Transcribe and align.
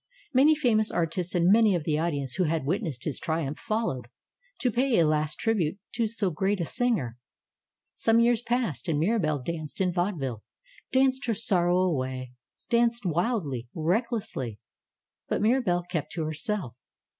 Many 0.33 0.55
famous 0.55 0.89
artists 0.89 1.35
and 1.35 1.51
many 1.51 1.75
of 1.75 1.83
the 1.83 1.99
audience 1.99 2.33
who 2.37 2.45
had 2.45 2.65
witnessed 2.65 3.03
his 3.03 3.19
triumph 3.19 3.59
followed, 3.59 4.07
to 4.61 4.71
pay 4.71 4.97
a 4.97 5.05
last 5.05 5.37
trib 5.37 5.59
ute 5.59 5.77
to 5.93 6.07
so 6.07 6.31
great 6.31 6.59
a 6.59 6.65
singer. 6.65 7.17
Some 7.93 8.15
3 8.17 8.23
^ears 8.25 8.43
passed 8.43 8.87
and 8.87 8.97
Mirabelle 8.99 9.43
danced 9.43 9.79
in 9.79 9.93
vaude 9.93 10.19
ville, 10.19 10.41
danced 10.91 11.27
her 11.27 11.35
sorrow 11.35 11.77
away, 11.77 12.31
danced 12.67 13.05
wildly, 13.05 13.67
recklessly. 13.75 14.57
But 15.29 15.39
Mirabelle 15.39 15.83
kept 15.83 16.13
to 16.13 16.23
herself. 16.25 16.79